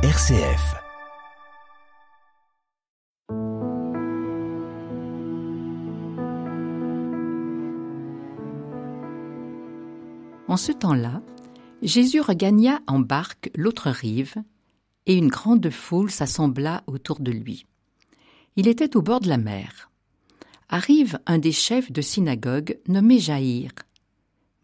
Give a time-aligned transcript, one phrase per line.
[0.00, 0.76] RCF.
[10.46, 11.20] En ce temps-là,
[11.82, 14.36] Jésus regagna en barque l'autre rive,
[15.06, 17.66] et une grande foule s'assembla autour de lui.
[18.54, 19.90] Il était au bord de la mer.
[20.68, 23.72] Arrive un des chefs de synagogue nommé Jaïr.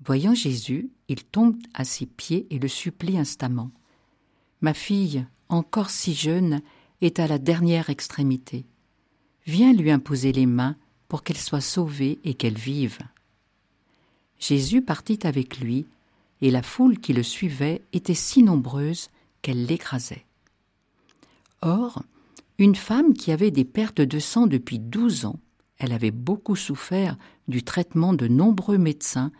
[0.05, 3.73] Voyant Jésus, il tombe à ses pieds et le supplie instamment.
[4.65, 6.63] Ma fille, encore si jeune,
[7.03, 8.64] est à la dernière extrémité.
[9.45, 10.75] Viens lui imposer les mains
[11.07, 12.96] pour qu'elle soit sauvée et qu'elle vive.
[14.39, 15.85] Jésus partit avec lui,
[16.41, 19.08] et la foule qui le suivait était si nombreuse
[19.43, 20.25] qu'elle l'écrasait.
[21.61, 22.03] Or,
[22.57, 25.41] une femme qui avait des pertes de sang depuis douze ans,
[25.77, 29.31] elle avait beaucoup souffert du traitement de nombreux médecins,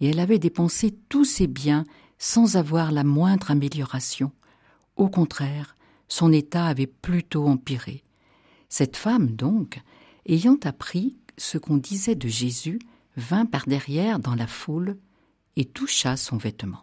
[0.00, 1.84] et elle avait dépensé tous ses biens
[2.20, 4.30] sans avoir la moindre amélioration.
[4.98, 5.76] Au contraire,
[6.08, 8.02] son état avait plutôt empiré.
[8.68, 9.80] Cette femme, donc,
[10.26, 12.80] ayant appris ce qu'on disait de Jésus,
[13.16, 14.98] vint par derrière dans la foule
[15.56, 16.82] et toucha son vêtement.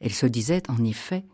[0.00, 1.24] Elle se disait en effet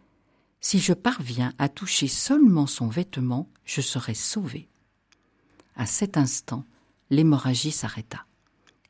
[0.61, 4.69] Si je parviens à toucher seulement son vêtement, je serai sauvée.
[5.75, 6.65] À cet instant,
[7.11, 8.27] l'hémorragie s'arrêta,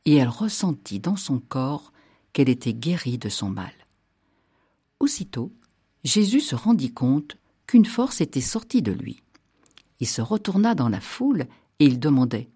[0.04, 1.92] et elle ressentit dans son corps
[2.34, 3.72] qu'elle était guérie de son mal.
[4.98, 5.52] Aussitôt,
[6.04, 9.22] Jésus se rendit compte qu'une force était sortie de lui.
[10.00, 11.46] Il se retourna dans la foule
[11.78, 12.48] et il demandait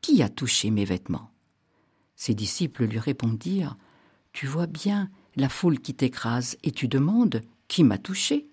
[0.00, 1.30] Qui a touché mes vêtements?
[2.16, 3.76] Ses disciples lui répondirent
[4.32, 8.48] Tu vois bien la foule qui t'écrase et tu demandes Qui m'a touché?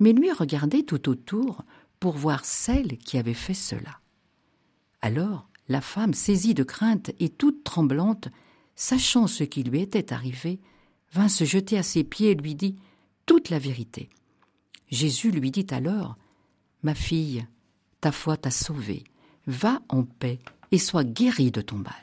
[0.00, 1.64] Mais lui regardait tout autour
[2.00, 4.00] pour voir celle qui avait fait cela.
[5.00, 8.28] Alors la femme, saisie de crainte et toute tremblante,
[8.74, 10.60] sachant ce qui lui était arrivé,
[11.12, 12.76] vint se jeter à ses pieds et lui dit
[13.50, 14.08] la vérité.
[14.90, 16.16] Jésus lui dit alors
[16.82, 17.46] Ma fille,
[18.00, 19.04] ta foi t'a sauvée,
[19.46, 20.38] va en paix
[20.70, 21.94] et sois guérie de ton mal.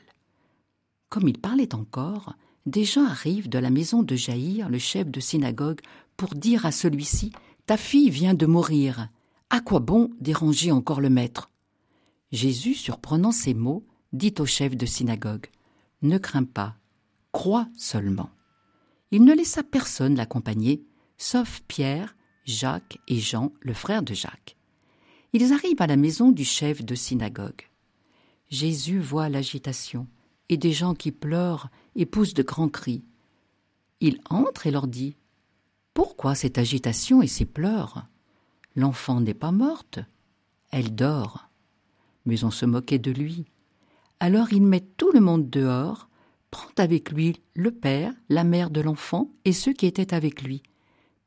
[1.10, 2.36] Comme il parlait encore,
[2.66, 5.82] des gens arrivent de la maison de Jaïr, le chef de synagogue,
[6.18, 7.32] pour dire à celui-ci
[7.66, 9.10] Ta fille vient de mourir.
[9.50, 11.50] À quoi bon déranger encore le maître?
[12.32, 15.48] Jésus, surprenant ces mots, dit au chef de synagogue
[16.02, 16.76] Ne crains pas,
[17.32, 18.30] crois seulement.
[19.12, 20.84] Il ne laissa personne l'accompagner,
[21.20, 22.16] sauf Pierre,
[22.46, 24.56] Jacques et Jean, le frère de Jacques.
[25.34, 27.70] Ils arrivent à la maison du chef de synagogue.
[28.50, 30.08] Jésus voit l'agitation
[30.48, 33.04] et des gens qui pleurent et poussent de grands cris.
[34.00, 35.18] Il entre et leur dit
[35.94, 38.08] Pourquoi cette agitation et ces pleurs?
[38.76, 40.00] L'enfant n'est pas morte,
[40.72, 41.50] elle dort.
[42.26, 43.46] Mais on se moquait de lui.
[44.20, 46.08] Alors il met tout le monde dehors,
[46.50, 50.64] prend avec lui le père, la mère de l'enfant et ceux qui étaient avec lui.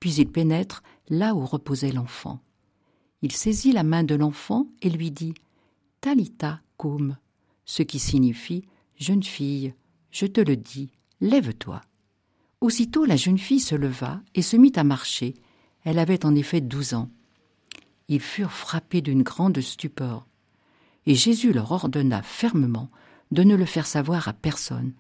[0.03, 2.41] Puis il pénètre là où reposait l'enfant.
[3.23, 5.33] Il saisit la main de l'enfant et lui dit
[6.01, 7.17] Talita cum,
[7.65, 8.65] ce qui signifie
[8.97, 9.75] Jeune fille,
[10.11, 11.83] je te le dis, lève-toi.
[12.61, 15.35] Aussitôt la jeune fille se leva et se mit à marcher.
[15.85, 17.09] Elle avait en effet douze ans.
[18.09, 20.27] Ils furent frappés d'une grande stupeur.
[21.07, 22.91] Et Jésus leur ordonna fermement
[23.31, 24.95] de ne le faire savoir à personne,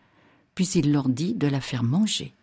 [0.54, 2.36] puis il leur dit de la faire manger.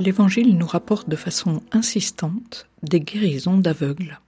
[0.00, 4.18] l'Évangile nous rapporte de façon insistante des guérisons d'aveugles.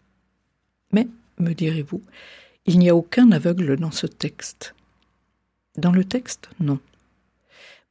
[0.92, 2.02] Mais, me direz-vous,
[2.66, 4.74] il n'y a aucun aveugle dans ce texte.
[5.78, 6.78] Dans le texte, non.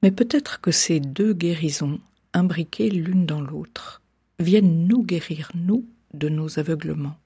[0.04, 2.00] Mais peut-être que ces deux guérisons,
[2.34, 4.02] imbriquées l'une dans l'autre,
[4.40, 7.18] viennent nous guérir, nous, de nos aveuglements,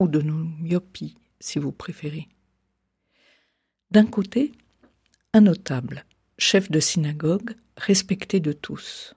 [0.00, 2.28] ou de nos myopies, si vous préférez.
[3.90, 4.52] D'un côté,
[5.34, 6.06] un notable,
[6.38, 9.14] chef de synagogue, respecté de tous.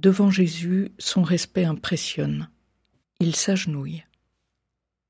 [0.00, 2.48] Devant Jésus, son respect impressionne.
[3.18, 4.02] Il s'agenouille.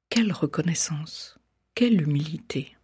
[0.09, 1.39] Quelle reconnaissance,
[1.77, 2.77] quelle humilité.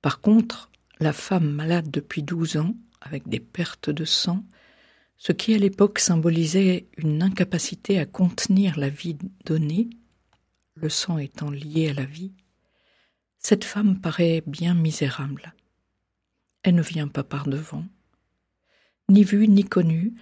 [0.00, 4.46] Par contre, la femme malade depuis douze ans, avec des pertes de sang,
[5.18, 9.90] ce qui à l'époque symbolisait une incapacité à contenir la vie donnée,
[10.74, 12.32] le sang étant lié à la vie,
[13.38, 15.52] cette femme paraît bien misérable.
[16.62, 17.84] Elle ne vient pas par devant.
[19.10, 20.14] Ni vue ni connue,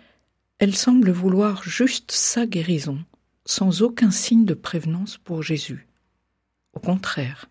[0.59, 3.05] elle semble vouloir juste sa guérison,
[3.45, 5.87] sans aucun signe de prévenance pour Jésus.
[6.73, 7.47] Au contraire,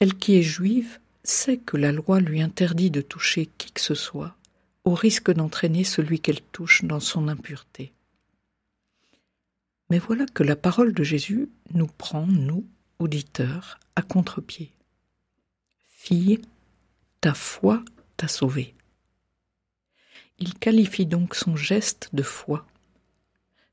[0.00, 3.94] elle qui est juive sait que la loi lui interdit de toucher qui que ce
[3.94, 4.36] soit,
[4.84, 7.92] au risque d'entraîner celui qu'elle touche dans son impureté.
[9.90, 12.66] Mais voilà que la parole de Jésus nous prend, nous,
[12.98, 14.72] auditeurs, à contre-pied.
[15.88, 16.40] Fille,
[17.20, 17.84] ta foi
[18.16, 18.74] t'a sauvé.
[20.38, 22.66] Il qualifie donc son geste de foi.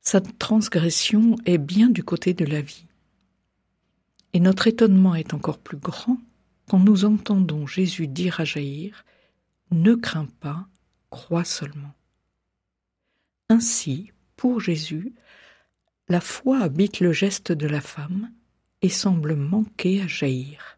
[0.01, 2.85] Sa transgression est bien du côté de la vie.
[4.33, 6.17] Et notre étonnement est encore plus grand
[6.67, 9.05] quand nous entendons Jésus dire à Jaïr
[9.71, 10.67] Ne crains pas,
[11.09, 11.93] crois seulement.
[13.49, 15.13] Ainsi, pour Jésus,
[16.09, 18.31] la foi habite le geste de la femme
[18.81, 20.77] et semble manquer à jaillir.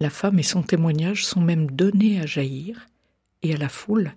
[0.00, 2.86] La femme et son témoignage sont même donnés à jaillir
[3.42, 4.12] et à la foule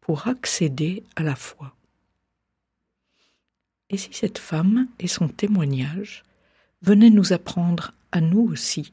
[0.00, 1.74] pour accéder à la foi.
[3.90, 6.24] Et si cette femme et son témoignage
[6.82, 8.92] venaient nous apprendre à nous aussi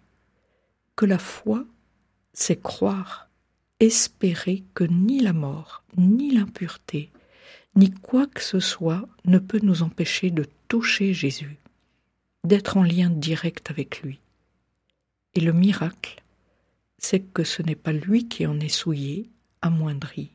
[0.96, 1.66] que la foi,
[2.34, 3.30] c'est croire,
[3.80, 7.10] espérer que ni la mort, ni l'impureté,
[7.76, 11.58] ni quoi que ce soit ne peut nous empêcher de toucher Jésus,
[12.44, 14.20] d'être en lien direct avec lui.
[15.34, 16.22] Et le miracle,
[16.98, 19.30] c'est que ce n'est pas lui qui en est souillé,
[19.62, 20.32] amoindri.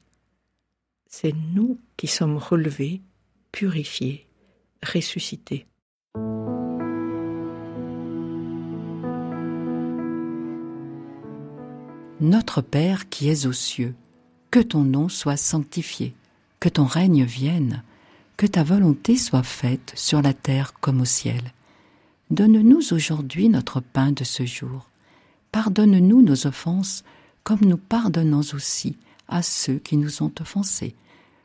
[1.08, 3.00] C'est nous qui sommes relevés,
[3.52, 4.26] purifiés,
[4.82, 5.66] ressuscités.
[12.20, 13.94] Notre Père qui es aux cieux,
[14.50, 16.14] que ton nom soit sanctifié,
[16.60, 17.82] que ton règne vienne,
[18.36, 21.52] que ta volonté soit faite sur la terre comme au ciel.
[22.30, 24.88] Donne-nous aujourd'hui notre pain de ce jour.
[25.52, 27.04] Pardonne-nous nos offenses,
[27.44, 28.96] comme nous pardonnons aussi
[29.28, 30.94] à ceux qui nous ont offensés.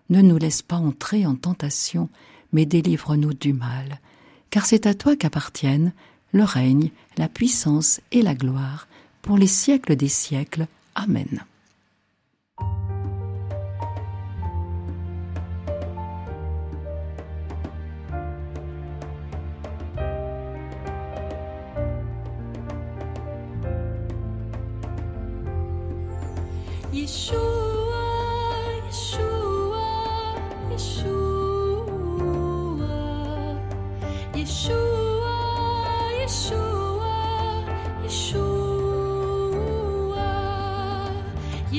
[0.09, 2.09] Ne nous laisse pas entrer en tentation,
[2.53, 3.99] mais délivre-nous du mal,
[4.49, 5.93] car c'est à toi qu'appartiennent
[6.33, 8.87] le règne, la puissance et la gloire,
[9.21, 10.67] pour les siècles des siècles.
[10.95, 11.45] Amen.